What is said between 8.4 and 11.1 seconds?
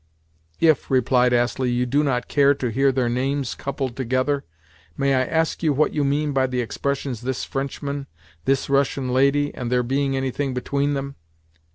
'this Russian lady,' and 'there being anything between